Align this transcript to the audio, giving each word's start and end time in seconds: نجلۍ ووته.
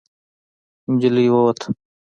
نجلۍ 0.91 1.27
ووته. 1.33 1.67